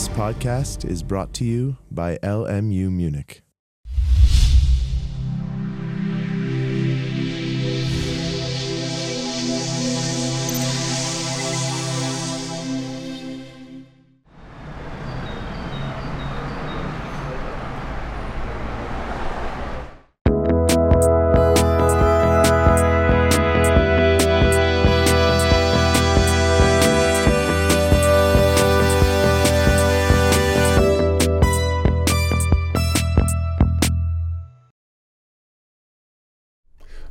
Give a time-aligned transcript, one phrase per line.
[0.00, 3.42] This podcast is brought to you by LMU Munich.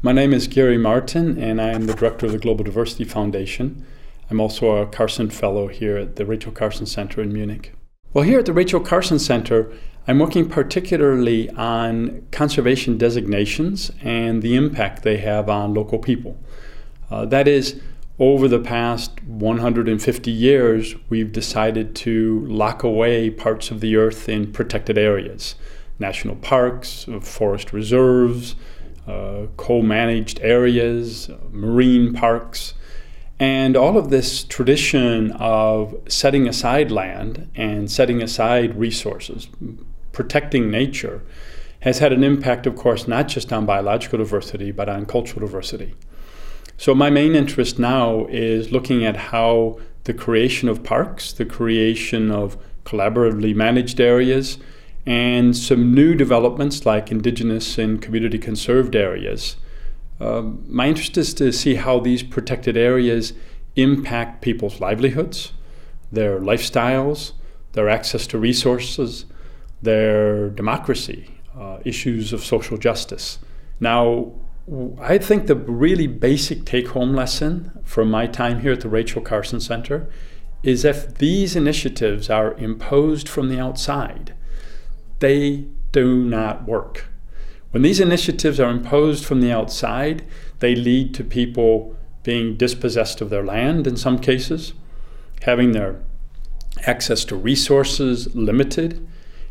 [0.02, 3.86] My name is Gary Martin, and I am the director of the Global Diversity Foundation.
[4.30, 7.74] I'm also a Carson Fellow here at the Rachel Carson Center in Munich.
[8.14, 9.70] Well, here at the Rachel Carson Center,
[10.08, 16.38] I'm working particularly on conservation designations and the impact they have on local people.
[17.12, 17.82] Uh, that is,
[18.20, 24.54] over the past 150 years, we've decided to lock away parts of the earth in
[24.54, 25.56] protected areas
[26.02, 28.56] national parks, forest reserves,
[29.10, 32.76] Uh, co managed areas, marine parks.
[33.40, 39.48] And all of this tradition of setting aside land and setting aside resources,
[40.12, 41.24] protecting nature,
[41.80, 45.96] has had an impact, of course, not just on biological diversity, but on cultural diversity.
[46.78, 52.30] So, my main interest now is looking at how the creation of parks, the creation
[52.30, 54.60] of collaboratively managed areas,
[55.10, 59.58] and some new developments like indigenous and community conserved areas.
[60.20, 63.34] Um, my interest is to see how these protected areas
[63.76, 65.54] impact people's livelihoods,
[66.12, 67.32] their lifestyles,
[67.72, 69.26] their access to resources,
[69.82, 73.40] their democracy, uh, issues of social justice.
[73.80, 74.34] Now,
[75.02, 79.24] I think the really basic take home lesson from my time here at the Rachel
[79.24, 80.08] Carson Center
[80.62, 84.36] is if these initiatives are imposed from the outside,
[85.20, 87.06] they do not work.
[87.72, 90.24] When these initiatives are imposed from the outside,
[90.60, 94.74] they lead to people being dispossessed of their land in some cases,
[95.42, 96.02] having their
[96.86, 99.06] access to resources limited,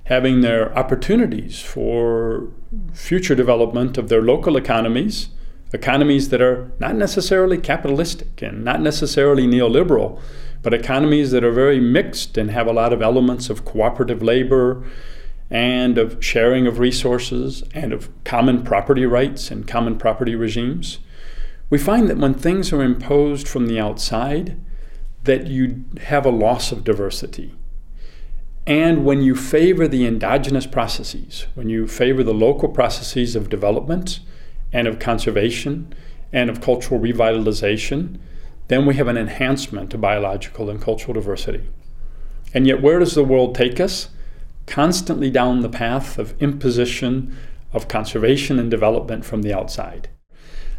[0.05, 2.49] having their opportunities for
[2.93, 5.28] future development of their local economies,
[5.73, 10.21] economies that are not necessarily capitalistic and not necessarily neoliberal,
[10.62, 14.84] but economies that are very mixed and have a lot of elements of cooperative labor
[15.50, 20.98] and of sharing of resources and of common property rights and common property regimes,
[21.70, 24.59] we find that when things are imposed from the outside,
[25.25, 27.54] that you have a loss of diversity.
[28.66, 34.20] And when you favor the endogenous processes, when you favor the local processes of development
[34.72, 35.94] and of conservation
[36.32, 38.19] and of cultural revitalization,
[38.69, 41.66] then we have an enhancement of biological and cultural diversity.
[42.53, 44.10] And yet, where does the world take us?
[44.69, 47.37] Constantly down the path of imposition
[47.73, 50.09] of conservation and development from the outside.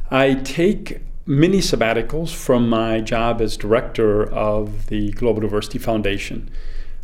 [0.09, 6.49] I take mini sabbaticals from my job as director of the Global Diversity Foundation.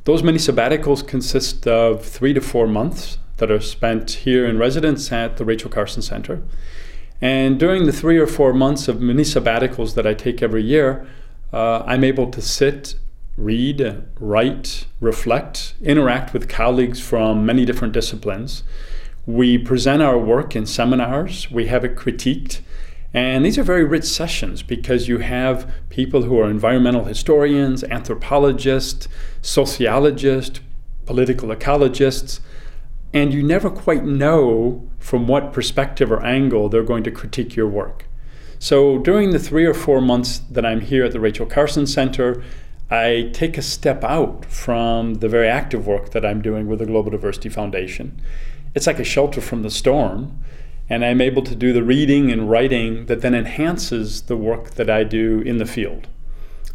[0.06, 5.12] Those mini sabbaticals consist of three to four months that are spent here in residence
[5.12, 6.42] at the Rachel Carson Center.
[7.22, 11.08] And during the three or four months of mini sabbaticals that I take every year,
[11.54, 12.96] uh, I'm able to sit
[13.38, 18.64] read, write, reflect, interact with colleagues from many different disciplines.
[19.26, 22.62] We present our work in seminars, we have it critiqued.
[23.14, 29.08] And these are very rich sessions because you have people who are environmental historians, anthropologists,
[29.42, 30.60] sociologists,
[31.06, 32.42] political ecologists,
[33.14, 37.68] and you never quite know from what perspective or angle they're going to critique your
[37.68, 38.06] work.
[38.60, 42.44] So during the three or four months that I'm here at the Rachel Carson Center,
[42.90, 46.86] I take a step out from the very active work that I'm doing with the
[46.86, 48.22] Global Diversity Foundation.
[48.76, 50.40] It's like a shelter from the storm,
[50.88, 54.90] and I'm able to do the reading and writing that then enhances the work that
[54.90, 56.08] I do in the field.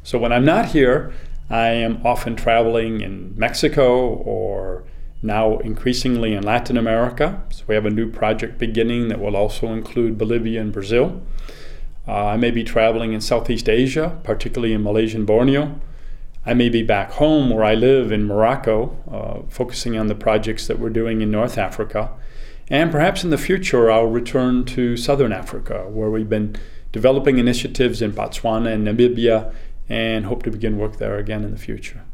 [0.03, 1.13] So when I'm not here,
[1.49, 4.85] I am often traveling in Mexico or
[5.23, 7.43] now increasingly in Latin America.
[7.51, 11.23] So we have a new project beginning that will also include Bolivia and Brazil.
[12.09, 15.81] Uh, I may be traveling in Southeast Asia, particularly in Malaysia and Borneo.
[16.45, 20.67] I may be back home where I live in Morocco, uh, focusing on the projects
[20.67, 22.11] that we're doing in North Africa.
[22.69, 26.57] And perhaps in the future, I'll return to Southern Africa, where we've been
[26.93, 29.53] developing initiatives in Botswana and Namibia
[29.89, 32.05] and hope to begin work there again in the future.